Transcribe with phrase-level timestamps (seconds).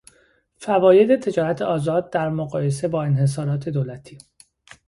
[0.57, 4.17] فواید تجارت آزاد در مقایسه با انحصارات دولتی